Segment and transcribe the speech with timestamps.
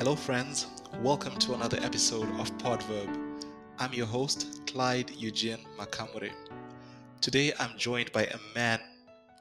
[0.00, 0.66] Hello, friends.
[1.02, 3.14] Welcome to another episode of Podverb.
[3.78, 6.32] I'm your host, Clyde Eugene Makamure.
[7.20, 8.80] Today, I'm joined by a man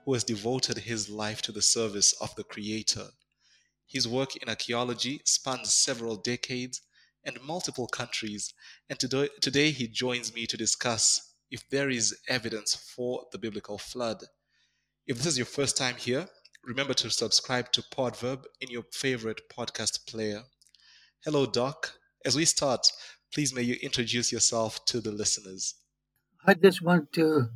[0.03, 3.05] who has devoted his life to the service of the Creator.
[3.88, 6.81] His work in archaeology spans several decades
[7.23, 8.53] and multiple countries,
[8.89, 13.77] and today, today he joins me to discuss if there is evidence for the biblical
[13.77, 14.26] flood.
[15.07, 16.27] If this is your first time here,
[16.63, 20.44] remember to subscribe to Podverb in your favorite podcast player.
[21.23, 21.94] Hello, Doc.
[22.26, 22.91] As we start,
[23.34, 25.76] please may you introduce yourself to the listeners.
[26.45, 27.50] I just want to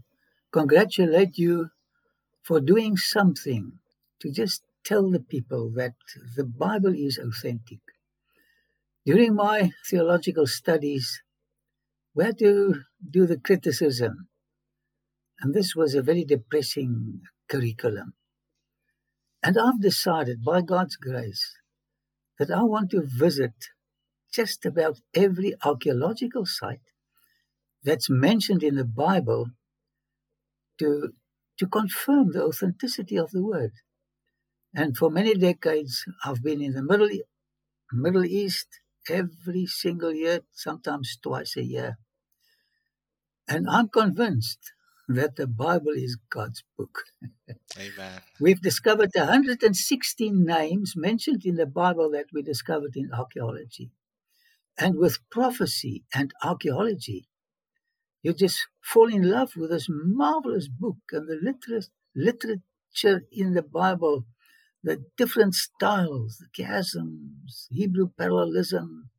[0.51, 1.69] congratulate you
[2.41, 3.73] for doing something
[4.19, 5.93] to just tell the people that
[6.35, 7.79] the Bible is authentic.
[9.05, 11.21] During my theological studies,
[12.15, 14.27] we had to do the criticism,
[15.41, 18.13] and this was a very depressing curriculum.
[19.43, 21.57] And I've decided, by God's grace,
[22.39, 23.53] that I want to visit
[24.33, 26.79] just about every archaeological site
[27.83, 29.47] that's mentioned in the Bible
[30.79, 31.09] to,
[31.59, 33.73] to confirm the authenticity of the word.
[34.73, 37.09] And for many decades, I've been in the Middle,
[37.91, 38.67] Middle East
[39.09, 41.97] every single year, sometimes twice a year.
[43.47, 44.72] And I'm convinced
[45.07, 47.03] that the Bible is God's book.
[47.77, 48.21] Amen.
[48.39, 53.91] We've discovered 116 names mentioned in the Bible that we discovered in archaeology.
[54.77, 57.27] And with prophecy and archaeology,
[58.23, 63.61] you just fall in love with this marvelous book and the liter- literature in the
[63.61, 64.25] Bible,
[64.81, 69.09] the different styles, the chiasms, Hebrew parallelism.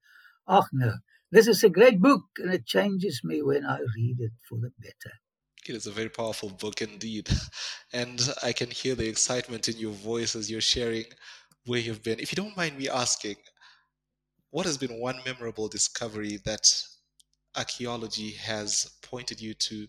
[0.48, 0.94] Oh no,
[1.30, 4.70] this is a great book and it changes me when I read it for the
[4.78, 5.14] better.
[5.66, 7.28] It is a very powerful book indeed.
[7.92, 11.04] And I can hear the excitement in your voice as you're sharing
[11.64, 12.18] where you've been.
[12.18, 13.36] If you don't mind me asking,
[14.50, 16.66] what has been one memorable discovery that
[17.56, 19.88] archaeology has pointed you to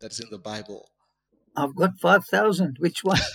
[0.00, 0.90] that's in the Bible?
[1.56, 2.76] I've got 5,000.
[2.78, 3.18] Which one?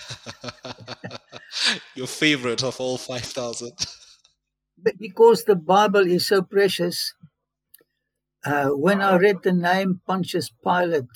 [1.94, 3.72] Your favorite of all 5,000.
[4.98, 7.14] because the Bible is so precious,
[8.44, 11.06] uh, when I read the name Pontius Pilate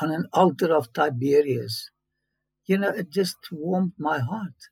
[0.00, 1.90] on an altar of Tiberius,
[2.66, 4.70] you know, it just warmed my heart.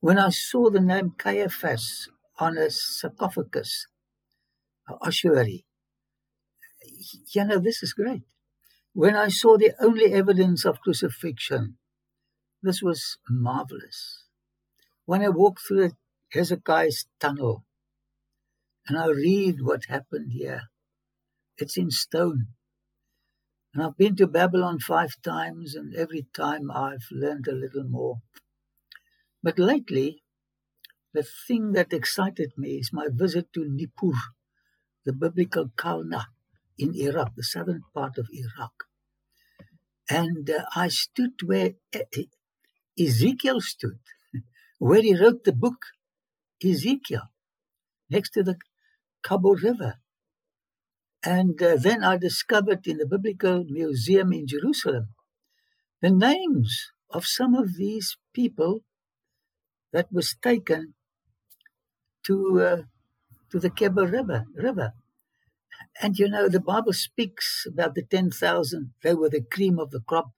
[0.00, 3.86] When I saw the name Caiaphas on a sarcophagus,
[5.00, 5.64] ossuary,
[7.34, 8.22] you know, this is great.
[8.92, 11.78] When I saw the only evidence of crucifixion,
[12.62, 14.24] this was marvelous.
[15.04, 15.92] When I walked through
[16.32, 17.64] Hezekiah's tunnel
[18.86, 20.62] and I read what happened here,
[21.56, 22.48] it's in stone.
[23.74, 28.22] And I've been to Babylon five times, and every time I've learned a little more.
[29.42, 30.22] But lately,
[31.12, 34.16] the thing that excited me is my visit to Nippur,
[35.04, 36.26] the biblical Calneh
[36.78, 38.84] in Iraq, the southern part of Iraq.
[40.08, 41.70] And uh, I stood where
[42.98, 43.98] Ezekiel stood,
[44.78, 45.86] where he wrote the book
[46.64, 47.30] Ezekiel,
[48.08, 48.56] next to the
[49.26, 49.94] Chebar River.
[51.24, 55.08] And uh, then I discovered in the Biblical Museum in Jerusalem
[56.02, 58.80] the names of some of these people
[59.92, 60.94] that was taken
[62.26, 62.82] to uh,
[63.50, 64.44] to the Chebar River.
[64.54, 64.92] River.
[66.02, 68.92] And you know, the Bible speaks about the 10,000.
[69.02, 70.30] They were the cream of the crop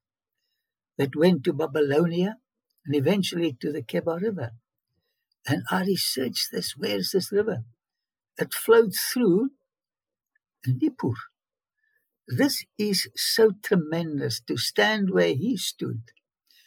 [0.98, 2.36] that went to Babylonia
[2.84, 4.50] and eventually to the Chebar River.
[5.48, 6.74] And I researched this.
[6.76, 7.64] Where is this river?
[8.38, 9.50] It flowed through
[10.66, 11.14] Nippur.
[12.28, 16.02] This is so tremendous to stand where he stood,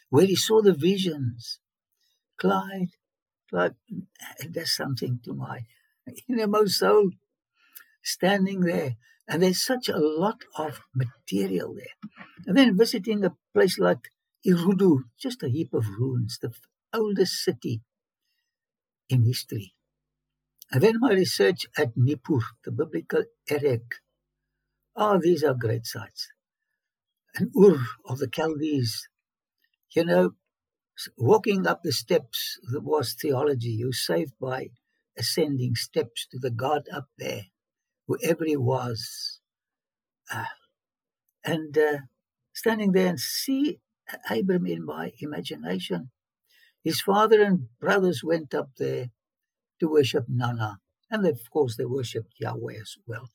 [0.08, 1.58] where he saw the visions.
[2.38, 2.92] Clyde,
[3.50, 3.74] Clyde,
[4.50, 5.66] does something to my
[6.28, 7.10] innermost soul,
[8.02, 8.96] standing there.
[9.28, 12.10] And there's such a lot of material there.
[12.46, 14.10] And then visiting a place like
[14.46, 16.52] Eridu, just a heap of ruins, the
[16.92, 17.82] oldest city
[19.08, 19.74] in history.
[20.72, 23.96] And then my research at Nippur, the biblical Erech.
[24.94, 26.28] Oh, these are great sites.
[27.34, 29.08] And Ur of the Chaldees.
[29.90, 30.30] You know,
[31.16, 33.70] walking up the steps was theology.
[33.70, 34.68] You're saved by
[35.16, 37.46] ascending steps to the God up there,
[38.06, 39.40] whoever he was.
[40.32, 40.44] Uh,
[41.44, 41.98] and uh,
[42.52, 43.80] standing there and see
[44.30, 46.10] Abram in my imagination.
[46.84, 49.10] His father and brothers went up there
[49.80, 50.78] to worship Nana.
[51.10, 53.28] And of course, they worshiped Yahweh as well.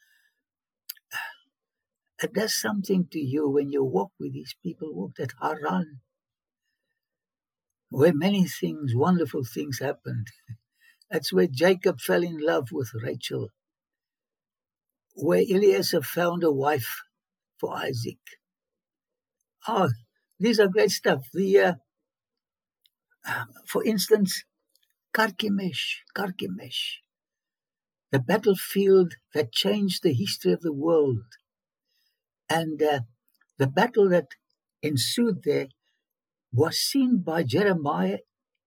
[2.23, 5.99] It does something to you when you walk with these people, walked at Haran,
[7.89, 10.27] where many things, wonderful things happened.
[11.11, 13.49] That's where Jacob fell in love with Rachel,
[15.13, 17.03] where Eliezer found a wife
[17.59, 18.19] for Isaac.
[19.67, 19.89] Oh,
[20.39, 21.27] these are great stuff.
[21.33, 21.73] The, uh,
[23.67, 24.43] for instance,
[25.15, 26.99] Carchemish, Carchemish,
[28.11, 31.23] the battlefield that changed the history of the world.
[32.49, 32.99] And uh,
[33.57, 34.27] the battle that
[34.83, 35.67] ensued there
[36.51, 38.19] was seen by Jeremiah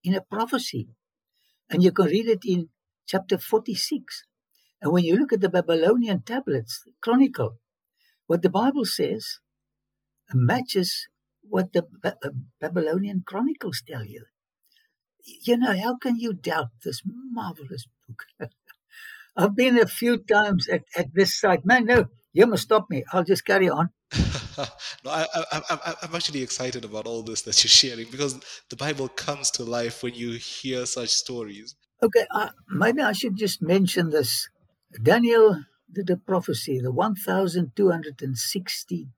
[0.02, 0.88] in a prophecy.
[1.68, 2.70] And you can read it in
[3.06, 4.24] chapter 46.
[4.80, 7.58] And when you look at the Babylonian tablets, Chronicle,
[8.26, 9.38] what the Bible says
[10.32, 11.08] matches
[11.42, 11.86] what the
[12.58, 14.24] Babylonian Chronicles tell you.
[15.42, 18.24] You know, how can you doubt this marvelous book?
[19.36, 21.64] I've been a few times at, at this site.
[21.64, 23.04] Man, no, you must stop me.
[23.12, 23.90] I'll just carry on.
[24.58, 24.64] no,
[25.06, 28.40] I, I, I, I'm actually excited about all this that you're sharing because
[28.70, 31.76] the Bible comes to life when you hear such stories.
[32.02, 34.48] Okay, uh, maybe I should just mention this.
[35.02, 39.08] Daniel did a prophecy, the 1,260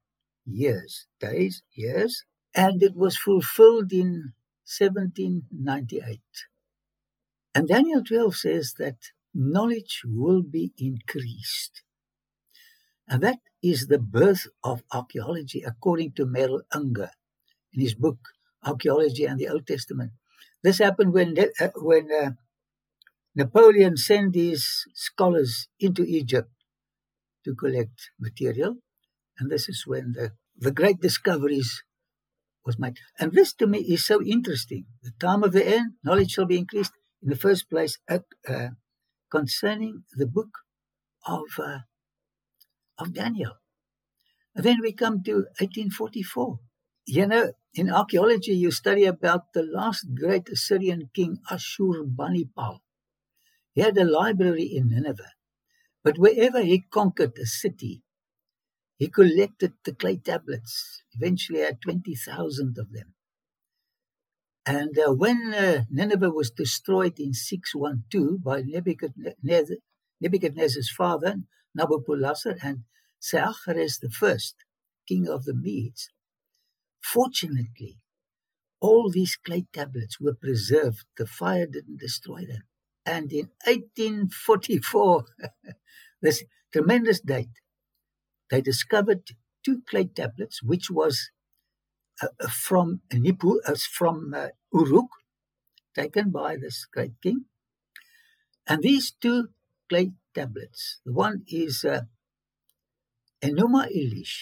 [0.46, 2.24] years, days, years,
[2.54, 4.32] and it was fulfilled in
[4.78, 6.20] 1798.
[7.55, 8.96] And Daniel 12 says that
[9.34, 11.82] knowledge will be increased.
[13.08, 17.11] And that is the birth of archaeology, according to Merrill Unger
[17.72, 18.19] in his book,
[18.64, 20.12] Archaeology and the Old Testament.
[20.62, 22.31] This happened when, uh, when uh,
[23.34, 26.50] Napoleon sent his scholars into Egypt
[27.44, 28.76] to collect material.
[29.38, 31.82] And this is when the, the great discoveries
[32.64, 32.96] was made.
[33.18, 34.86] And this to me is so interesting.
[35.02, 36.92] The time of the end, knowledge shall be increased.
[37.22, 38.68] In the first place, uh, uh,
[39.30, 40.48] concerning the book
[41.26, 41.80] of uh,
[42.98, 43.52] of Daniel.
[44.54, 46.58] And then we come to 1844.
[47.06, 52.78] You know, in archaeology, you study about the last great Assyrian king, Ashurbanipal.
[53.72, 55.32] He had a library in Nineveh,
[56.02, 58.02] but wherever he conquered a city,
[59.00, 63.14] he collected the clay tablets, eventually had 20,000 of them.
[64.67, 69.79] And uh, when uh, Nineveh was destroyed in 612 by Nebuchadnezzar,
[70.20, 71.37] Nebuchadnezzar's father,
[71.76, 72.81] Nabopolassar, and
[73.19, 73.88] Sennacherib
[74.23, 74.37] I,
[75.08, 76.11] king of the Medes,
[77.02, 78.00] fortunately,
[78.82, 81.06] all these clay tablets were preserved.
[81.17, 82.64] The fire didn't destroy them.
[83.06, 85.25] And in 1844,
[86.20, 87.49] this tremendous date,
[88.50, 89.23] they discovered
[89.64, 91.31] two clay tablets, which was
[92.23, 95.11] uh, uh from Nippur, uh, from uh, Uruk,
[95.94, 97.44] taken by this great king.
[98.67, 99.49] And these two
[99.88, 102.02] clay tablets, the one is uh,
[103.43, 104.37] Enuma Elish,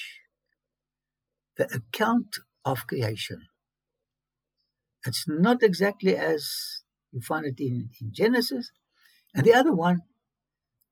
[1.57, 3.47] the account of creation.
[5.07, 6.83] It's not exactly as
[7.13, 8.71] you find it in, in Genesis.
[9.35, 10.03] And the other one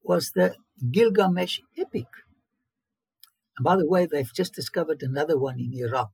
[0.03, 0.55] was the
[0.91, 2.07] Gilgamesh epic.
[3.56, 6.11] And by the way, they've just discovered another one in Iraq.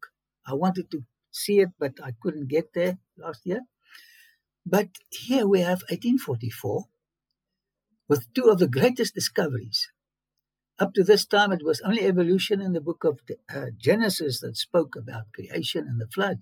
[0.46, 3.62] I wanted to see it, but I couldn't get there last year.
[4.64, 6.84] But here we have 1844
[8.08, 9.88] with two of the greatest discoveries.
[10.78, 13.20] Up to this time, it was only evolution in the book of
[13.54, 16.38] uh, Genesis that spoke about creation and the flood.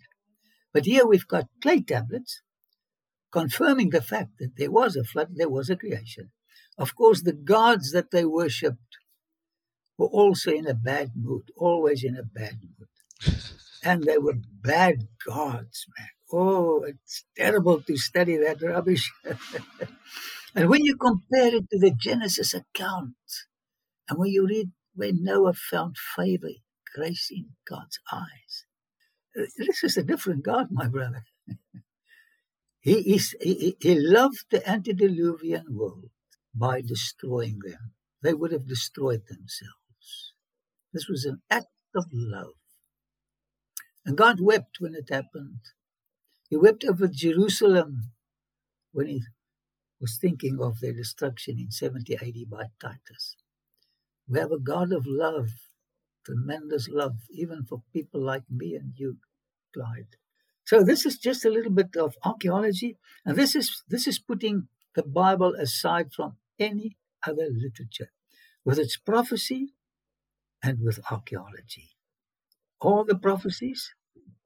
[0.73, 2.42] But here we've got clay tablets
[3.33, 6.30] confirming the fact that there was a flood, there was a creation.
[6.78, 8.99] Of course, the gods that they worshipped
[10.00, 12.88] were also in a bad mood, always in a bad mood.
[13.85, 16.09] and they were bad gods, man.
[16.33, 19.12] Oh, it's terrible to study that rubbish.
[20.54, 23.16] and when you compare it to the Genesis account,
[24.09, 26.54] and when you read where Noah found favor,
[26.95, 28.64] grace in God's eyes,
[29.38, 31.25] uh, this is a different God, my brother.
[32.80, 36.11] he, is, he, he loved the antediluvian world
[36.54, 37.92] by destroying them.
[38.23, 39.79] They would have destroyed themselves.
[40.92, 42.54] This was an act of love.
[44.04, 45.61] And God wept when it happened.
[46.49, 48.12] He wept over Jerusalem
[48.92, 49.23] when he
[50.00, 53.37] was thinking of their destruction in 70 AD by Titus.
[54.28, 55.50] We have a God of love,
[56.25, 59.18] tremendous love, even for people like me and you,
[59.75, 60.16] Clyde.
[60.64, 64.68] So this is just a little bit of archaeology, and this is this is putting
[64.94, 68.12] the Bible aside from any other literature,
[68.64, 69.75] with its prophecy,
[70.62, 71.90] and with archaeology.
[72.81, 73.95] All the prophecies,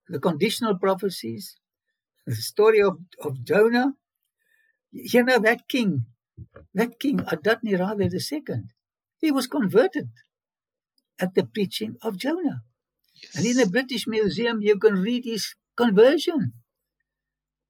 [0.08, 1.56] the conditional prophecies,
[2.26, 3.94] the story of, of Jonah,
[4.92, 6.06] you know, that king,
[6.74, 8.64] that king, Adad-nirari II,
[9.18, 10.10] he was converted
[11.18, 12.62] at the preaching of Jonah.
[13.14, 13.36] Yes.
[13.36, 16.54] And in the British Museum, you can read his conversion.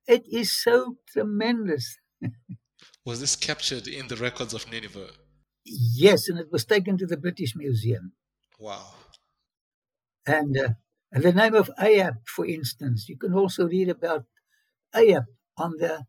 [0.07, 1.99] It is so tremendous.
[3.07, 5.11] Was this captured in the records of Nineveh?
[5.65, 8.13] Yes, and it was taken to the British Museum.
[8.64, 8.94] Wow.
[10.26, 10.68] And, uh,
[11.12, 14.25] and the name of Ahab, for instance, you can also read about
[14.94, 15.25] Ahab
[15.59, 16.04] on the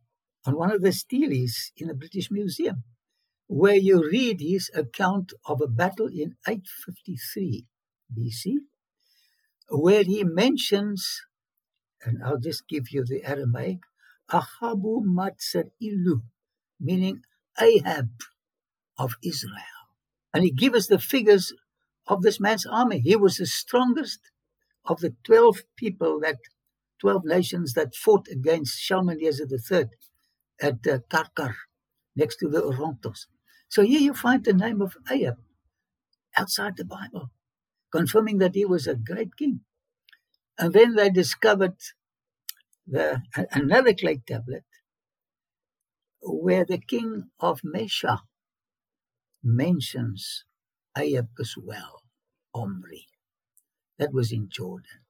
[0.45, 2.85] on one of the steles in the British Museum,
[3.47, 7.65] where you read his account of a battle in 853
[8.15, 8.53] BC,
[9.67, 11.24] where he mentions,
[12.05, 13.79] and I'll just give you the Aramaic,
[14.31, 16.21] Ahabu Matsar Ilu,
[16.79, 17.19] meaning
[17.59, 18.12] Ahab
[18.97, 19.81] of Israel.
[20.33, 21.51] And he gives the figures
[22.07, 23.00] of this man's army.
[23.00, 24.19] He was the strongest
[24.85, 26.38] of the 12 people that,
[27.01, 29.85] 12 nations that fought against Shalmaneser III
[30.62, 31.55] at uh, Karkar,
[32.15, 33.27] next to the Orontes.
[33.67, 35.38] So here you find the name of Ahab
[36.38, 37.31] outside the Bible,
[37.91, 39.62] confirming that he was a great king.
[40.57, 41.75] And then they discovered
[42.88, 43.21] the,
[43.51, 44.63] another clay tablet
[46.21, 48.19] where the king of Mesha
[49.43, 50.45] mentions
[50.98, 52.04] Ahab as well,
[52.54, 53.08] Omri.
[53.98, 55.02] That was in Jordan.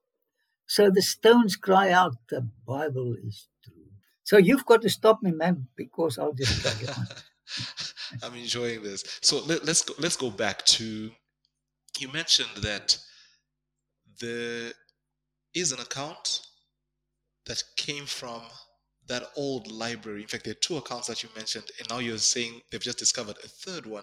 [0.66, 3.90] So the stones cry out, the Bible is true.
[4.24, 6.66] So you've got to stop me, man, because I'll just.
[8.22, 9.04] I'm enjoying this.
[9.22, 11.10] So let, us go, let's go back to
[11.98, 12.98] you mentioned that
[14.20, 14.72] there
[15.54, 16.40] is an account
[17.46, 18.42] that came from
[19.08, 20.22] that old library.
[20.22, 22.98] In fact, there are two accounts that you mentioned, and now you're saying they've just
[22.98, 24.02] discovered a third one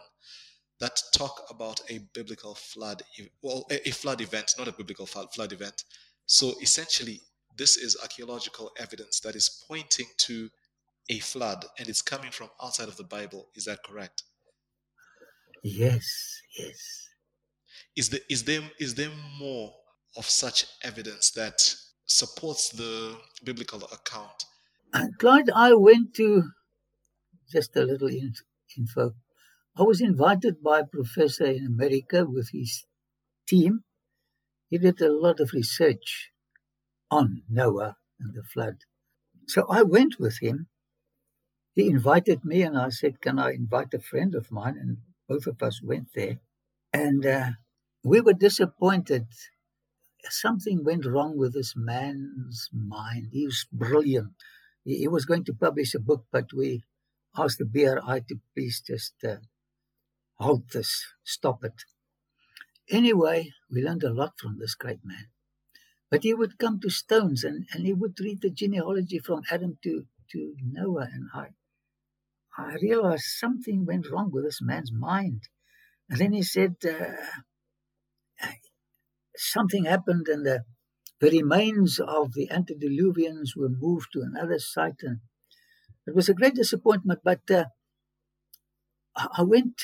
[0.79, 3.03] that talk about a biblical flood,
[3.41, 5.83] well, a, flood event, not a biblical flood event.
[6.25, 7.21] So essentially,
[7.57, 10.49] this is archaeological evidence that is pointing to
[11.09, 13.49] a flood, and it's coming from outside of the Bible.
[13.55, 14.23] Is that correct?
[15.63, 17.07] Yes, yes.
[17.95, 19.73] Is there is there is there more
[20.17, 21.75] of such evidence that
[22.05, 24.45] supports the biblical account?
[24.93, 26.43] Uh, and Clyde, I went to
[27.51, 28.09] just a little
[28.77, 29.13] info.
[29.75, 32.85] I was invited by a professor in America with his
[33.47, 33.83] team.
[34.69, 36.31] He did a lot of research
[37.09, 38.77] on Noah and the flood.
[39.47, 40.67] So I went with him.
[41.73, 44.77] He invited me, and I said, Can I invite a friend of mine?
[44.79, 46.39] And both of us went there.
[46.93, 47.49] And uh,
[48.03, 49.25] we were disappointed.
[50.29, 53.29] Something went wrong with this man's mind.
[53.31, 54.33] He was brilliant.
[54.85, 56.83] He, he was going to publish a book, but we
[57.35, 59.37] asked the BRI to please just uh,
[60.43, 61.83] halt this, stop it.
[62.89, 65.27] Anyway, we learned a lot from this great man.
[66.11, 69.79] But he would come to stones and, and he would read the genealogy from Adam
[69.83, 71.09] to, to Noah.
[71.11, 71.47] And I,
[72.55, 75.41] I realized something went wrong with this man's mind.
[76.09, 78.45] And then he said, uh,
[79.35, 80.65] something happened and the,
[81.19, 85.01] the remains of the antediluvians were moved to another site.
[85.01, 85.21] And
[86.05, 87.21] it was a great disappointment.
[87.23, 87.65] But uh,
[89.15, 89.81] I went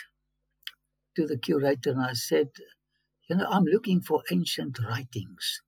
[1.20, 2.48] to the curator and I said,
[3.30, 5.62] you know, I'm looking for ancient writings.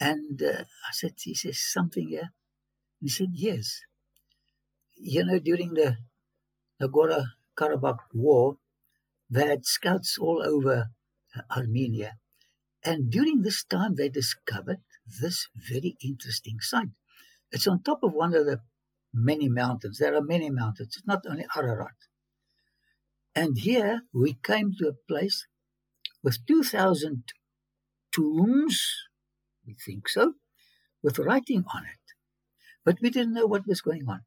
[0.00, 2.32] And uh, I said, he says, something here?
[3.00, 3.82] And he said, yes.
[4.96, 5.98] You know, during the
[6.82, 7.24] Nagorno
[7.56, 8.56] Karabakh war,
[9.30, 10.90] they had scouts all over
[11.36, 12.14] uh, Armenia.
[12.84, 14.80] And during this time, they discovered
[15.20, 16.88] this very interesting site.
[17.52, 18.62] It's on top of one of the
[19.14, 19.98] many mountains.
[19.98, 20.96] There are many mountains.
[20.96, 21.94] It's not only Ararat.
[23.34, 25.46] And here we came to a place
[26.22, 27.24] with 2,000
[28.14, 28.94] tombs,
[29.66, 30.34] we think so,
[31.02, 31.98] with writing on it.
[32.84, 34.22] But we didn't know what was going on.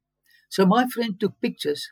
[0.48, 1.90] So my friend took pictures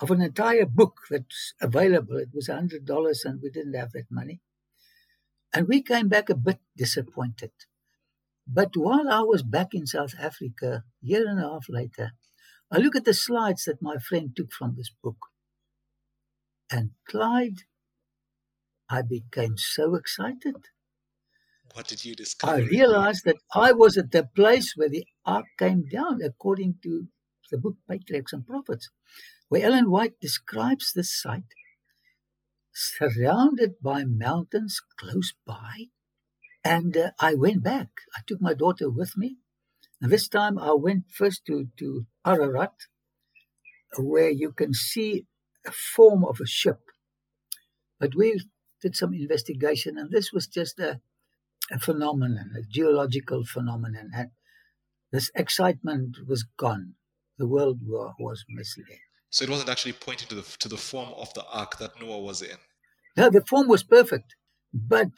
[0.00, 2.16] of an entire book that's available.
[2.16, 4.40] It was $100 and we didn't have that money.
[5.52, 7.52] And we came back a bit disappointed.
[8.46, 12.12] But while I was back in South Africa, year and a half later,
[12.70, 15.18] I look at the slides that my friend took from this book.
[16.70, 17.62] And Clyde,
[18.88, 20.56] I became so excited.
[21.72, 22.54] What did you discover?
[22.54, 27.08] I realized that I was at the place where the ark came down, according to
[27.50, 28.90] the book Patriarchs and Prophets,
[29.48, 31.54] where Ellen White describes the site
[32.72, 35.86] surrounded by mountains close by.
[36.64, 37.88] And uh, I went back.
[38.16, 39.38] I took my daughter with me.
[40.00, 42.74] And this time I went first to, to Ararat,
[43.96, 45.26] where you can see
[45.66, 46.80] a form of a ship.
[47.98, 48.40] But we
[48.82, 51.00] did some investigation, and this was just a,
[51.70, 54.10] a phenomenon, a geological phenomenon.
[54.14, 54.30] And
[55.12, 56.94] this excitement was gone.
[57.38, 58.98] The world war was misled.
[59.30, 62.20] So it wasn't actually pointing to the to the form of the ark that Noah
[62.20, 62.58] was in.
[63.16, 64.36] No, the form was perfect,
[64.72, 65.10] but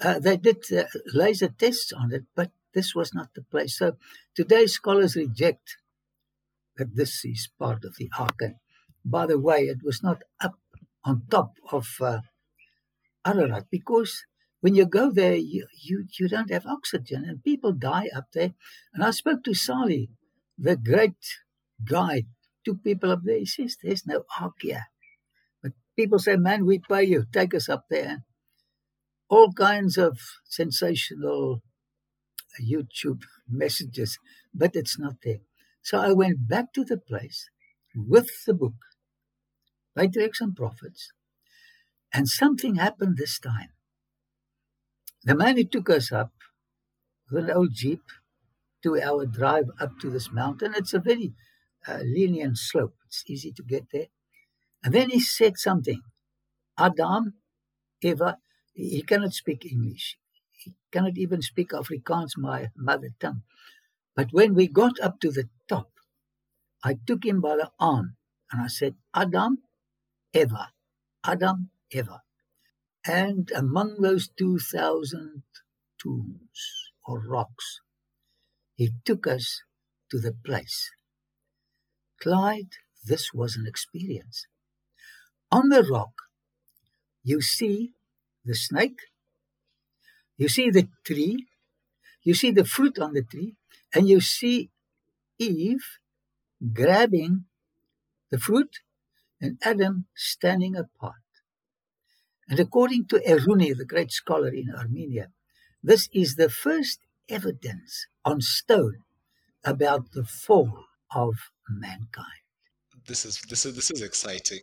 [0.00, 3.78] uh, they did uh, laser tests on it, but this was not the place.
[3.78, 3.96] So
[4.34, 5.76] today scholars reject
[6.76, 8.36] that this is part of the ark.
[8.40, 8.56] And
[9.04, 10.54] by the way, it was not up
[11.04, 12.20] on top of uh,
[13.26, 14.24] Ararat because
[14.60, 18.52] when you go there, you, you, you don't have oxygen and people die up there.
[18.94, 20.10] And I spoke to Sali,
[20.56, 21.16] the great
[21.84, 22.26] guide,
[22.64, 23.38] two people up there.
[23.38, 24.86] He says, There's no ark here.
[25.62, 28.24] But people say, Man, we pay you, take us up there.
[29.28, 31.62] All kinds of sensational
[32.62, 34.18] YouTube messages,
[34.54, 35.40] but it's not there.
[35.82, 37.50] So I went back to the place
[37.94, 38.74] with the book,
[39.96, 41.12] Patriarchs and Prophets,
[42.12, 43.70] and something happened this time.
[45.24, 46.32] The man who took us up
[47.30, 48.02] with an old Jeep,
[48.82, 51.34] two hour drive up to this mountain, it's a very
[51.86, 54.06] uh, lenient slope, it's easy to get there.
[54.84, 56.02] And then he said something
[56.78, 57.34] Adam,
[58.02, 58.38] Eva,
[58.72, 60.16] he cannot speak English.
[60.52, 63.42] He cannot even speak Afrikaans, my mother tongue.
[64.16, 65.90] But when we got up to the top,
[66.84, 68.16] I took him by the arm
[68.50, 69.58] and I said, Adam,
[70.32, 70.72] Eva,
[71.24, 72.22] Adam, Eva.
[73.06, 75.42] And among those 2,000
[76.00, 77.80] tombs or rocks,
[78.76, 79.62] he took us
[80.10, 80.90] to the place.
[82.20, 82.72] Clyde,
[83.04, 84.46] this was an experience.
[85.50, 86.12] On the rock,
[87.24, 87.92] you see
[88.44, 89.00] the snake,
[90.38, 91.46] you see the tree,
[92.22, 93.54] you see the fruit on the tree,
[93.94, 94.70] and you see
[95.38, 95.84] Eve
[96.72, 97.44] grabbing
[98.30, 98.78] the fruit
[99.42, 101.16] and Adam standing apart.
[102.48, 105.28] And according to Eruni, the great scholar in Armenia,
[105.82, 108.98] this is the first evidence on stone
[109.64, 110.84] about the fall
[111.14, 111.34] of
[111.68, 112.42] mankind.
[113.06, 114.60] This is this is this is exciting.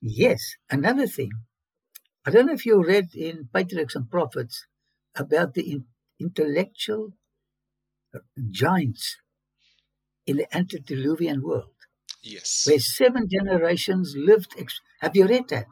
[0.00, 0.40] Yes.
[0.68, 1.30] Another thing,
[2.26, 4.66] I don't know if you read in Patriarchs and Prophets
[5.14, 5.84] about the in,
[6.18, 7.12] intellectual
[8.50, 9.16] giants
[10.26, 11.77] in the antediluvian world.
[12.22, 12.64] Yes.
[12.66, 14.54] Where seven generations lived.
[14.58, 15.66] Ex- Have you read that?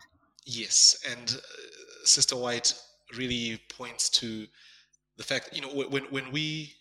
[0.44, 0.96] Yes.
[1.08, 2.74] And uh, Sister White
[3.16, 4.46] really points to
[5.16, 6.74] the fact, you know, when, when we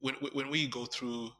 [0.00, 1.30] when, when we go through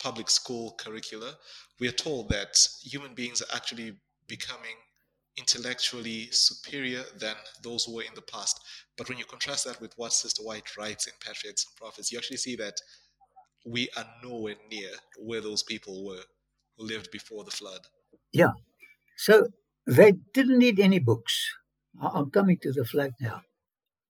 [0.00, 1.34] public school curricula,
[1.80, 3.96] we are told that human beings are actually
[4.28, 4.76] becoming
[5.38, 8.60] intellectually superior than those who were in the past.
[8.98, 12.18] But when you contrast that with what Sister White writes in Patriarchs and Prophets, you
[12.18, 12.74] actually see that
[13.66, 16.22] we are nowhere near where those people were
[16.82, 17.80] lived before the flood.
[18.32, 18.52] Yeah.
[19.16, 19.48] So
[19.86, 21.48] they didn't need any books.
[22.00, 23.42] I'm coming to the flood now.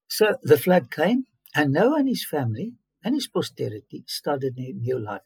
[0.08, 4.98] So the flood came, and Noah and his family and his posterity started a new
[4.98, 5.22] life.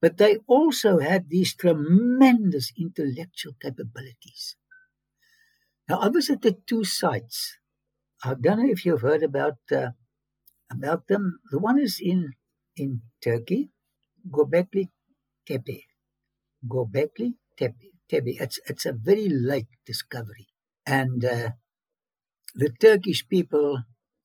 [0.00, 4.56] But they also had these tremendous intellectual capabilities.
[5.88, 7.58] Now, I visited two sites.
[8.24, 9.90] I don't know if you've heard about uh,
[10.70, 11.38] about them.
[11.50, 12.32] The one is in
[12.76, 13.70] in Turkey,
[14.28, 14.90] Gobekli
[15.46, 15.86] Tepe.
[16.64, 17.92] Gobekli Tepe.
[18.08, 18.36] Tepe.
[18.40, 20.48] It's it's a very late discovery,
[20.86, 21.50] and uh,
[22.54, 23.82] the Turkish people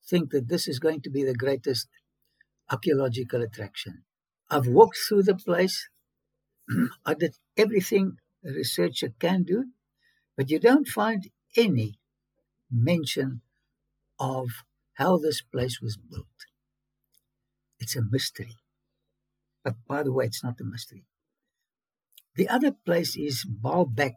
[0.08, 1.88] think that this is going to be the greatest
[2.70, 4.04] archaeological attraction.
[4.50, 5.88] I've walked through the place.
[7.06, 9.66] I did everything a researcher can do,
[10.36, 11.98] but you don't find any
[12.70, 13.42] mention
[14.18, 14.48] of
[14.94, 16.26] how this place was built.
[17.78, 18.56] It's a mystery.
[19.64, 21.04] But by the way, it's not a mystery.
[22.34, 24.16] The other place is Baalbek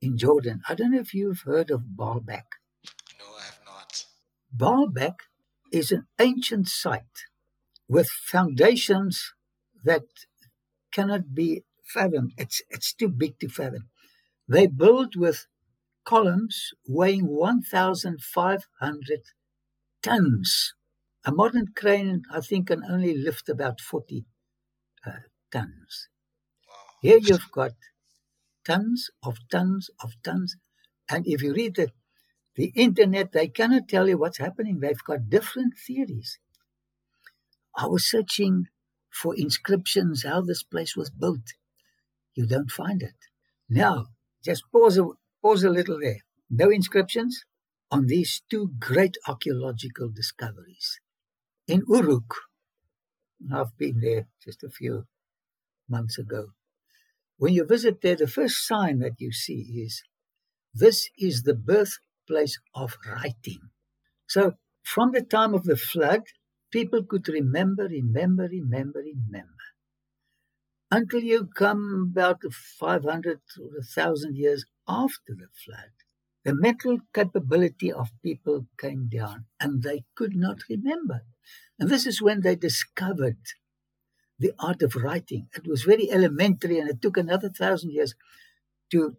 [0.00, 0.62] in Jordan.
[0.68, 2.44] I don't know if you've heard of Baalbek.
[3.18, 4.06] No, I have not.
[4.56, 5.16] Baalbek
[5.72, 7.26] is an ancient site
[7.88, 9.32] with foundations
[9.82, 10.04] that
[10.92, 12.32] cannot be fathomed.
[12.38, 13.90] It's, it's too big to fathom.
[14.48, 15.46] They built with
[16.04, 19.20] columns weighing 1,500
[20.02, 20.74] tons.
[21.26, 24.24] A modern crane, I think, can only lift about 40
[25.06, 25.10] uh,
[25.50, 26.08] tons.
[27.04, 27.72] Here you've got
[28.64, 30.56] tons of tons of tons.
[31.10, 31.90] And if you read the,
[32.56, 34.80] the internet, they cannot tell you what's happening.
[34.80, 36.38] They've got different theories.
[37.76, 38.68] I was searching
[39.12, 41.52] for inscriptions, how this place was built.
[42.34, 43.18] You don't find it.
[43.68, 44.06] Now,
[44.42, 45.04] just pause a,
[45.42, 46.20] pause a little there.
[46.48, 47.44] No inscriptions
[47.90, 51.00] on these two great archaeological discoveries.
[51.68, 52.34] In Uruk,
[53.52, 55.04] I've been there just a few
[55.86, 56.52] months ago.
[57.36, 60.02] When you visit there, the first sign that you see is
[60.72, 63.70] this is the birthplace of writing.
[64.26, 66.22] So, from the time of the flood,
[66.70, 69.64] people could remember, remember, remember, remember.
[70.90, 75.90] Until you come about 500 or 1,000 years after the flood,
[76.44, 81.22] the mental capability of people came down and they could not remember.
[81.78, 83.38] And this is when they discovered
[84.38, 85.48] the art of writing.
[85.54, 88.14] It was very elementary, and it took another thousand years
[88.92, 89.16] to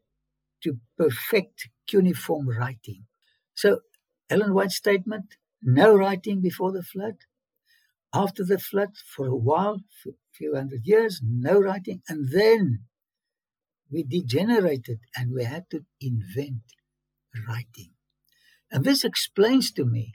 [0.63, 3.05] to perfect cuneiform writing.
[3.53, 3.81] So,
[4.29, 7.17] Ellen White's statement: no writing before the flood.
[8.13, 12.85] After the flood, for a while, a few hundred years, no writing, and then
[13.91, 16.63] we degenerated and we had to invent
[17.47, 17.91] writing.
[18.71, 20.13] And this explains to me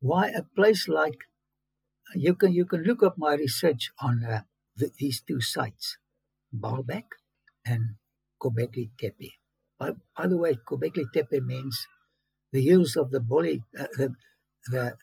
[0.00, 1.18] why a place like
[2.14, 4.40] you can you can look up my research on uh,
[4.76, 5.98] the, these two sites,
[6.54, 7.04] Baalbek
[7.64, 7.96] and
[8.40, 9.32] Göbekli Tepe.
[9.78, 11.86] By, by the way, Göbekli Tepe means
[12.52, 14.14] the hills of the body, uh, the,
[14.68, 14.96] the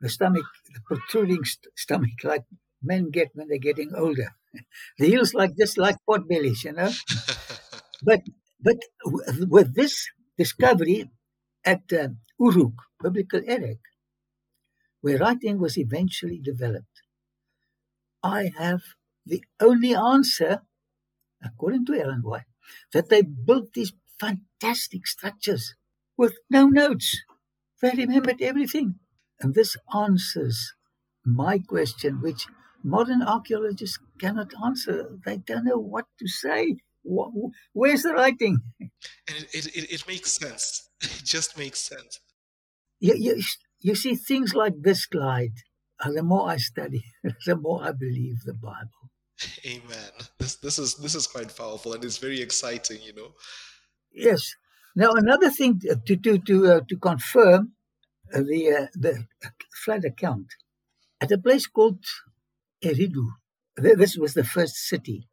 [0.00, 2.44] the stomach, the protruding st- stomach, like
[2.82, 4.34] men get when they're getting older.
[4.98, 6.90] the hills like this, like pot bellies, you know.
[8.02, 8.20] but
[8.60, 8.76] but
[9.48, 11.10] with this discovery
[11.64, 12.08] at uh,
[12.40, 13.78] Uruk, biblical Erech,
[15.02, 17.02] where writing was eventually developed.
[18.22, 18.82] I have
[19.26, 20.62] the only answer,
[21.44, 22.46] according to Ellen White,
[22.92, 25.74] that they built these fantastic structures
[26.16, 27.20] with no notes.
[27.80, 29.00] They remembered everything.
[29.40, 30.72] And this answers
[31.24, 32.46] my question, which
[32.84, 35.18] modern archaeologists cannot answer.
[35.24, 36.76] They don't know what to say.
[37.72, 38.58] Where's the writing?
[38.80, 40.88] And it, it, it makes sense.
[41.02, 42.20] It just makes sense.
[43.00, 43.42] You, you,
[43.82, 45.58] you see, things like this, Clyde,
[46.00, 47.04] and the more I study,
[47.46, 49.02] the more I believe the Bible.
[49.66, 50.12] Amen.
[50.38, 53.32] This this is this is quite powerful and it's very exciting, you know.
[54.12, 54.54] Yes.
[54.94, 57.72] Now another thing to to to uh, to confirm
[58.32, 59.26] uh, the uh, the
[59.84, 60.48] flood account
[61.20, 62.04] at a place called
[62.84, 63.26] Eridu.
[63.76, 65.28] This was the first city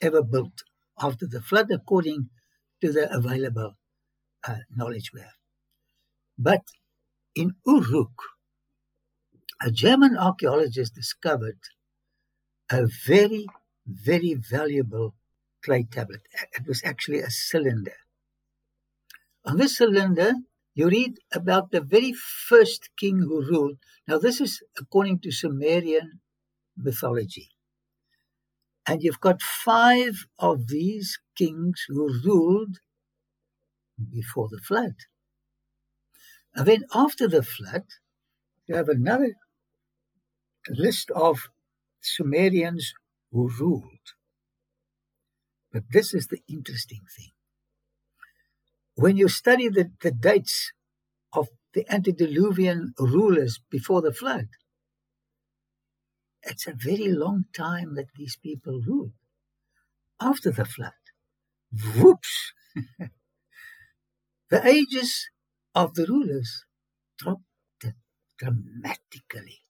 [0.00, 0.62] ever built
[1.00, 2.30] after the flood, according
[2.80, 3.72] to the available
[4.46, 5.38] uh, knowledge we have.
[6.38, 6.62] But
[7.34, 8.12] in Uruk,
[9.62, 11.58] a German archaeologist discovered
[12.70, 13.46] a very,
[13.86, 15.14] very valuable
[15.64, 16.22] clay tablet.
[16.52, 17.96] It was actually a cylinder.
[19.44, 20.32] On this cylinder,
[20.74, 23.78] you read about the very first king who ruled.
[24.08, 26.20] Now, this is according to Sumerian
[26.76, 27.50] mythology.
[28.86, 32.78] And you've got five of these kings who ruled
[34.10, 34.94] before the flood.
[36.54, 37.84] And then after the flood,
[38.66, 39.34] you have another
[40.68, 41.48] list of
[42.00, 42.92] Sumerians
[43.32, 44.14] who ruled.
[45.72, 47.32] But this is the interesting thing.
[48.94, 50.72] When you study the, the dates
[51.32, 54.46] of the antediluvian rulers before the flood,
[56.44, 59.12] it's a very long time that these people ruled.
[60.20, 60.92] After the flood,
[61.96, 62.52] whoops,
[64.50, 65.28] the ages
[65.74, 66.64] of the rulers
[67.18, 67.42] dropped
[68.38, 69.60] dramatically.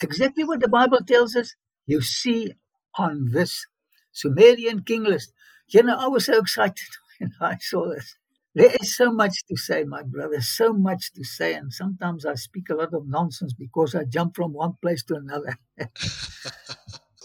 [0.00, 1.54] Exactly what the Bible tells us,
[1.86, 2.52] you see
[2.96, 3.66] on this
[4.12, 5.32] Sumerian king list.
[5.68, 8.16] You know, I was so excited when I saw this.
[8.54, 11.52] There is so much to say, my brother, so much to say.
[11.54, 15.16] And sometimes I speak a lot of nonsense because I jump from one place to
[15.16, 15.58] another.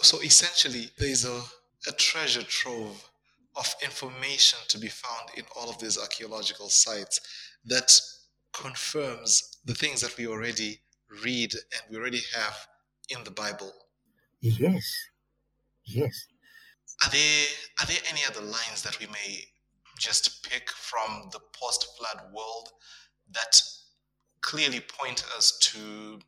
[0.01, 1.41] so essentially, there's a,
[1.87, 3.09] a treasure trove
[3.55, 7.21] of information to be found in all of these archaeological sites
[7.65, 7.91] that
[8.53, 10.81] confirms the things that we already
[11.23, 12.55] read and we already have
[13.09, 13.71] in the Bible.
[14.41, 14.83] Yes.
[15.85, 16.27] Yes.
[17.03, 17.47] Are there
[17.79, 19.45] are there any other lines that we may
[19.99, 22.69] just pick from the post flood world
[23.31, 23.61] that
[24.41, 26.19] clearly point us to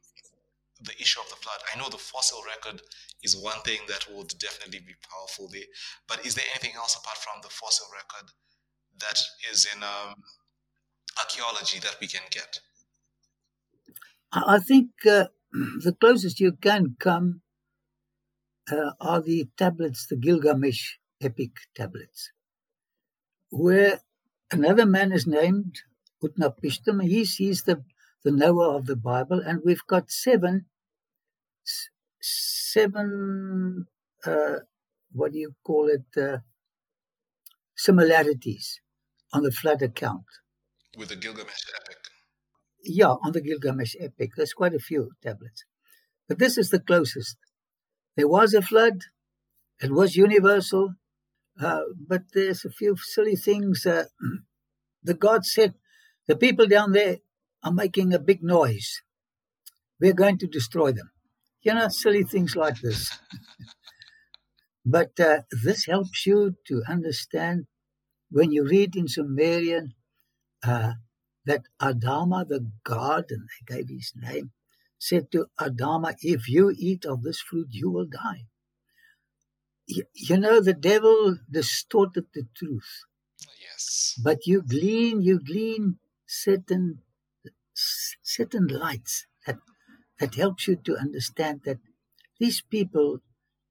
[0.81, 1.59] the issue of the flood.
[1.73, 2.81] I know the fossil record
[3.23, 5.67] is one thing that would definitely be powerful there,
[6.07, 8.29] but is there anything else apart from the fossil record
[8.99, 9.19] that
[9.51, 10.15] is in um,
[11.17, 12.59] archaeology that we can get?
[14.31, 17.41] I think uh, the closest you can come
[18.71, 22.31] uh, are the tablets, the Gilgamesh epic tablets
[23.53, 23.99] where
[24.51, 25.75] another man is named
[26.23, 27.03] Utnapishtim.
[27.03, 27.83] He's, he's the,
[28.23, 30.65] the Noah of the Bible, and we've got seven,
[32.19, 33.85] seven,
[34.25, 34.55] uh,
[35.11, 36.39] what do you call it, uh,
[37.75, 38.81] similarities
[39.31, 40.25] on the flood account.
[40.97, 41.97] With the Gilgamesh epic?
[42.83, 44.31] Yeah, on the Gilgamesh epic.
[44.35, 45.65] There's quite a few tablets.
[46.27, 47.37] But this is the closest.
[48.15, 48.99] There was a flood,
[49.81, 50.95] it was universal,
[51.59, 53.85] uh, but there's a few silly things.
[53.85, 54.05] Uh,
[55.03, 55.73] the God said,
[56.27, 57.17] the people down there
[57.63, 59.01] are making a big noise.
[59.99, 61.11] We're going to destroy them.
[61.61, 63.09] You know, silly things like this.
[64.85, 67.65] but uh, this helps you to understand
[68.29, 69.93] when you read in Sumerian
[70.65, 70.93] uh,
[71.45, 74.51] that Adama, the god, and they gave his name,
[74.99, 78.45] said to Adama, If you eat of this fruit, you will die.
[79.87, 83.03] you, you know, the devil distorted the truth,
[83.61, 84.15] Yes.
[84.23, 86.99] but you glean, you glean certain
[88.23, 89.57] certain lights that
[90.19, 91.79] that helps you to understand that
[92.39, 93.19] these people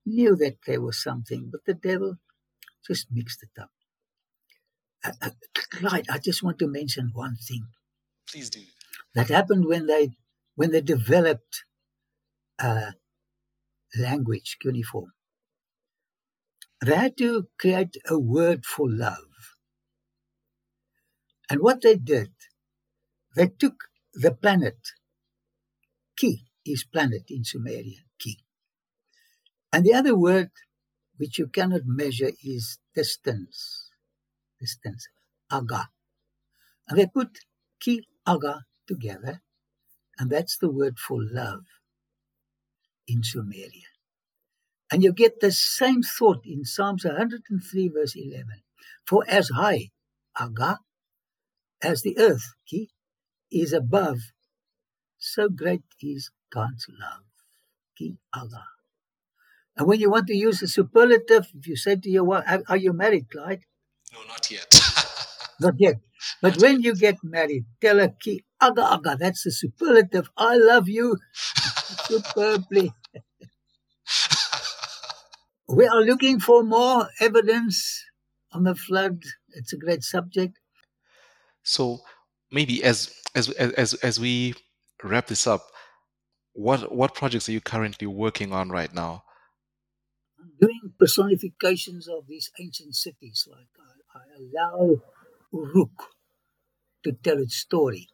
[0.06, 2.16] knew that there was something, but the devil
[2.86, 3.71] just mixed it up.
[5.04, 5.30] Uh,
[5.72, 7.66] Clyde, I just want to mention one thing
[8.28, 8.60] Please do.
[9.14, 10.10] that happened when they
[10.54, 11.64] when they developed
[12.58, 12.92] uh,
[13.98, 15.12] language cuneiform.
[16.84, 19.56] They had to create a word for love.
[21.50, 22.30] And what they did,
[23.36, 23.74] they took
[24.14, 24.78] the planet,
[26.16, 28.38] Ki is planet in Sumerian, Ki.
[29.72, 30.50] And the other word
[31.16, 33.81] which you cannot measure is distance,
[34.62, 35.08] distance,
[35.50, 35.82] Aga.
[36.88, 37.40] And they put
[37.80, 39.42] Ki, Aga together,
[40.18, 41.64] and that's the word for love
[43.08, 43.92] in Sumerian.
[44.90, 48.46] And you get the same thought in Psalms 103, verse 11.
[49.06, 49.90] For as high,
[50.38, 50.78] Aga,
[51.82, 52.90] as the earth, Ki,
[53.50, 54.18] is above,
[55.18, 57.24] so great is God's love,
[57.96, 58.64] Ki, Aga.
[59.76, 62.64] And when you want to use a superlative, if you say to your wife, "Are-
[62.68, 63.64] Are you married, Clyde?
[64.12, 64.74] No, not yet.
[65.60, 65.96] Not yet.
[66.42, 70.28] But when you get married, tell her, Ki, Aga, Aga, that's the superlative.
[70.36, 71.16] I love you
[72.08, 72.92] superbly.
[75.68, 78.04] We are looking for more evidence
[78.52, 79.22] on the flood.
[79.50, 80.58] It's a great subject.
[81.62, 82.00] so
[82.50, 84.54] maybe as as as as we
[85.02, 85.62] wrap this up,
[86.52, 89.24] what what projects are you currently working on right now?
[90.40, 94.01] I'm doing personifications of these ancient cities, like I, I
[94.38, 95.00] allow
[95.52, 96.10] Uruk
[97.04, 98.08] to tell its story.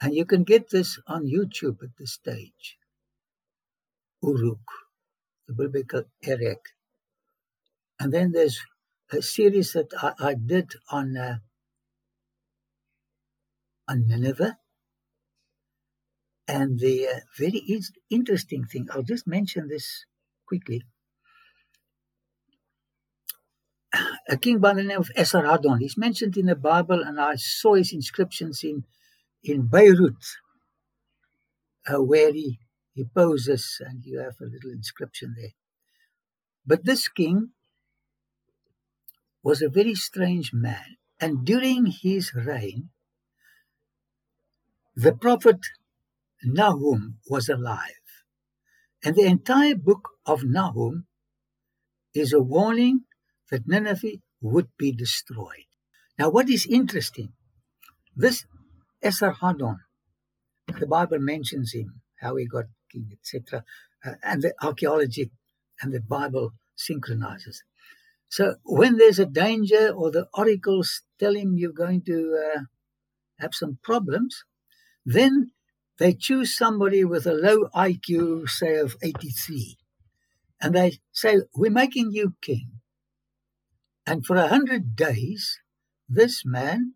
[0.00, 2.78] And you can get this on YouTube at this stage.
[4.22, 4.66] Uruk,
[5.46, 6.62] the biblical Erech.
[8.00, 8.60] And then there's
[9.10, 11.38] a series that I, I did on uh,
[13.88, 14.58] on Nineveh.
[16.46, 20.04] And the uh, very in- interesting thing, I'll just mention this
[20.46, 20.82] quickly.
[23.94, 27.74] A king by the name of Esarhaddon, he's mentioned in the Bible, and I saw
[27.74, 28.84] his inscriptions in,
[29.42, 30.24] in Beirut,
[31.86, 32.58] uh, where he,
[32.94, 35.52] he poses, and you have a little inscription there.
[36.66, 37.50] But this king
[39.42, 42.88] was a very strange man, and during his reign,
[44.96, 45.58] the prophet
[46.42, 47.90] Nahum was alive.
[49.04, 51.06] And the entire book of Nahum
[52.14, 53.00] is a warning
[53.54, 55.68] that Nineveh would be destroyed.
[56.18, 57.34] Now, what is interesting,
[58.16, 58.44] this
[59.00, 59.76] Esarhaddon,
[60.80, 63.62] the Bible mentions him, how he got king, etc.,
[64.04, 65.30] uh, and the archaeology
[65.80, 67.62] and the Bible synchronizes.
[68.28, 72.18] So when there's a danger or the oracles tell him you're going to
[72.56, 72.60] uh,
[73.38, 74.42] have some problems,
[75.06, 75.52] then
[76.00, 79.76] they choose somebody with a low IQ, say of 83,
[80.60, 82.80] and they say, We're making you king.
[84.06, 85.58] And for a hundred days,
[86.08, 86.94] this man,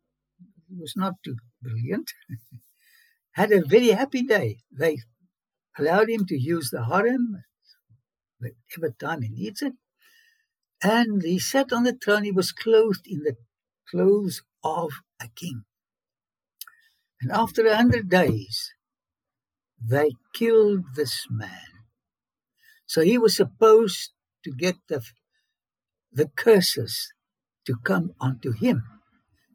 [0.69, 2.13] who was not too brilliant,
[3.33, 4.59] had a very happy day.
[4.71, 4.99] They
[5.79, 7.43] allowed him to use the harem
[8.39, 9.75] whatever time he needs it.
[10.83, 12.25] And he sat on the throne.
[12.25, 13.37] He was clothed in the
[13.91, 14.91] clothes of
[15.21, 15.65] a king.
[17.21, 18.73] And after a hundred days,
[19.83, 21.69] they killed this man.
[22.87, 24.13] So he was supposed
[24.45, 25.03] to get the,
[26.13, 27.13] the curses
[27.67, 28.85] to come onto him.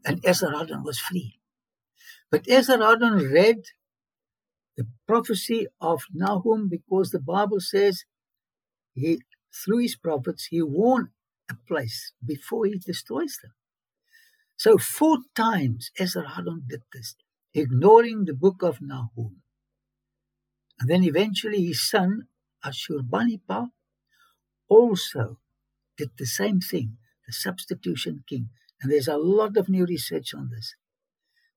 [0.06, 1.40] And Esarhaddon was free.
[2.30, 3.64] But Esarhaddon read
[4.76, 8.04] the prophecy of Nahum because the Bible says
[8.94, 9.22] he,
[9.54, 11.10] through his prophets, he warned
[11.50, 13.54] a place before he destroys them.
[14.58, 17.16] So four times Esarhaddon did this,
[17.54, 19.42] ignoring the book of Nahum.
[20.80, 22.28] And then eventually his son,
[22.66, 23.70] Ashurbanipal,
[24.68, 25.38] also
[25.98, 28.50] did the same thing, the substitution king.
[28.82, 30.76] And there's a lot of new research on this.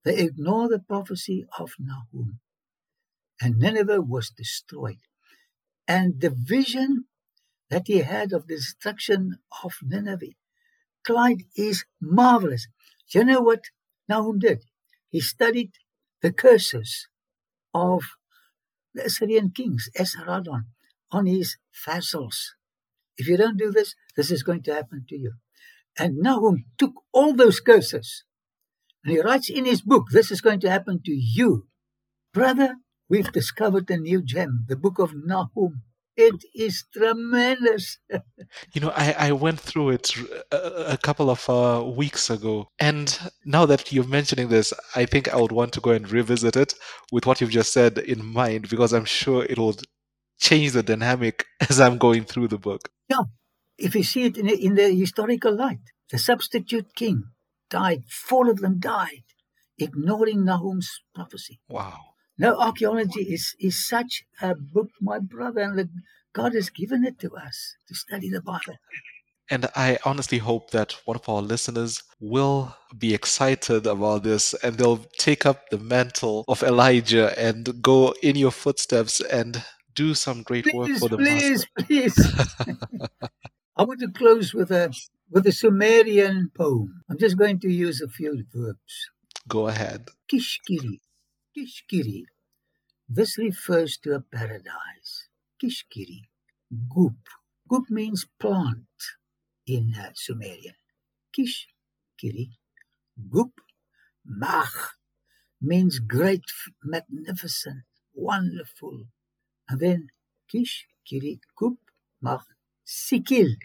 [0.04, 2.40] They ignore the prophecy of Nahum.
[3.40, 5.00] And Nineveh was destroyed.
[5.88, 7.06] And the vision
[7.70, 10.34] that he had of the destruction of Nineveh,
[11.04, 12.68] Clyde, is marvelous.
[13.10, 13.64] Do you know what
[14.08, 14.64] Nahum did?
[15.10, 15.72] He studied
[16.22, 17.08] the curses
[17.74, 18.02] of
[18.94, 20.66] the Assyrian kings, Esarhaddon,
[21.10, 22.54] on his vassals.
[23.16, 25.32] If you don't do this, this is going to happen to you.
[25.98, 28.24] And Nahum took all those curses
[29.06, 31.68] and he writes in his book, This is going to happen to you.
[32.34, 32.74] Brother,
[33.08, 35.82] we've discovered a new gem, the book of Nahum.
[36.16, 37.98] It is tremendous.
[38.72, 40.12] You know, I, I went through it
[40.52, 42.68] a, a couple of uh, weeks ago.
[42.78, 46.56] And now that you're mentioning this, I think I would want to go and revisit
[46.56, 46.74] it
[47.12, 49.76] with what you've just said in mind because I'm sure it will
[50.38, 52.88] change the dynamic as I'm going through the book.
[53.08, 53.24] Yeah,
[53.78, 57.24] if you see it in, in the historical light, the substitute king
[57.70, 59.24] died, four of them died,
[59.78, 61.60] ignoring Nahum's prophecy.
[61.68, 61.98] Wow.
[62.38, 65.88] No, archaeology is, is such a book, my brother, and the,
[66.34, 68.76] God has given it to us to study the Bible.
[69.48, 74.76] And I honestly hope that one of our listeners will be excited about this and
[74.76, 79.62] they'll take up the mantle of Elijah and go in your footsteps and
[79.96, 81.86] do some great please, work for the please, master.
[81.86, 82.16] please.
[83.76, 84.94] I want to close with a
[85.30, 87.02] with a Sumerian poem.
[87.10, 89.10] I'm just going to use a few verbs.
[89.48, 90.08] Go ahead.
[90.30, 91.00] Kishkiri.
[91.56, 92.24] Kishkiri.
[93.08, 95.28] This refers to a paradise.
[95.62, 96.22] Kishkiri.
[96.94, 97.18] Goop.
[97.68, 98.86] Goop means plant
[99.66, 100.74] in uh, Sumerian.
[101.36, 102.50] Kishkiri.
[103.30, 103.52] Goop.
[104.24, 104.94] Mach
[105.60, 106.44] means great,
[106.82, 109.04] magnificent, wonderful.
[109.68, 110.08] And then
[110.48, 111.78] Kish, Kiri, Goop,
[112.20, 112.44] Mach,
[112.86, 113.56] Sikil.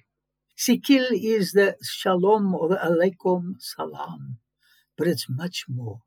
[0.57, 4.37] Sikil is the Shalom or the Aleikum Salam,
[4.97, 6.01] but it's much more.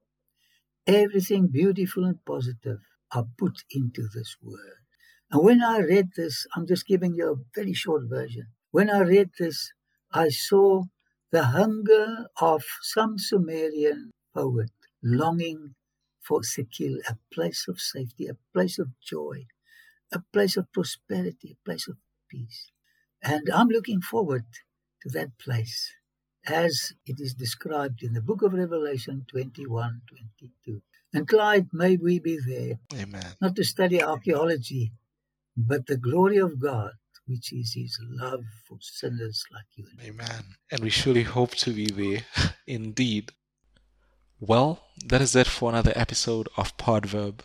[0.86, 2.80] Everything beautiful and positive
[3.12, 4.82] are put into this word.
[5.30, 8.48] And when I read this, I'm just giving you a very short version.
[8.70, 9.72] When I read this,
[10.12, 10.84] I saw
[11.30, 14.70] the hunger of some Sumerian poet
[15.02, 15.74] longing
[16.20, 19.46] for Sikil, a place of safety, a place of joy,
[20.12, 21.96] a place of prosperity, a place of
[22.28, 22.70] peace.
[23.22, 24.44] And I'm looking forward
[25.02, 25.92] to that place
[26.46, 30.82] as it is described in the book of Revelation 21 22.
[31.14, 33.24] And Clyde, may we be there, Amen.
[33.40, 34.92] not to study archaeology,
[35.56, 36.92] but the glory of God,
[37.26, 40.08] which is his love for sinners like you and me.
[40.08, 40.44] Amen.
[40.72, 42.24] And we surely hope to be there
[42.66, 43.32] indeed.
[44.40, 47.40] Well, that is it for another episode of Podverb.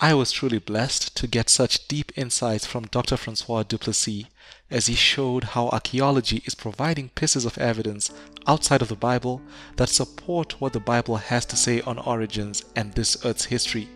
[0.00, 3.16] I was truly blessed to get such deep insights from Dr.
[3.16, 4.26] Francois Duplessis
[4.70, 8.12] as he showed how archaeology is providing pieces of evidence
[8.46, 9.42] outside of the Bible
[9.76, 13.88] that support what the Bible has to say on origins and this earth's history.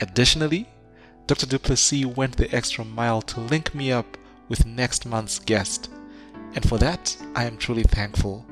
[0.00, 0.68] Additionally,
[1.28, 1.46] Dr.
[1.46, 4.16] Duplessis went the extra mile to link me up
[4.48, 5.90] with next month's guest.
[6.54, 8.46] And for that, I am truly thankful.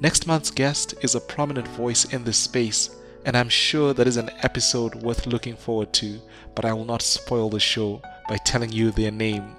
[0.00, 2.90] Next month's guest is a prominent voice in this space,
[3.26, 6.20] and I'm sure that is an episode worth looking forward to,
[6.54, 9.56] but I will not spoil the show by telling you their name.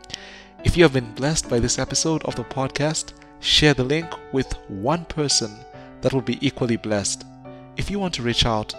[0.63, 4.53] If you have been blessed by this episode of the podcast, share the link with
[4.69, 5.59] one person
[5.99, 7.25] that will be equally blessed.
[7.75, 8.73] If you want to reach out,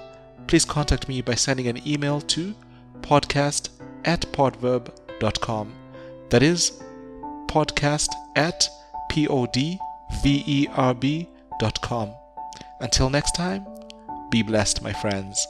[0.47, 2.55] please contact me by sending an email to
[3.03, 3.69] podcast
[4.07, 5.75] at podverb.com.
[6.31, 6.83] That is
[7.47, 8.67] podcast at
[9.13, 9.79] podverb.com.
[12.81, 13.67] Until next time,
[14.31, 15.47] be blessed, my friends.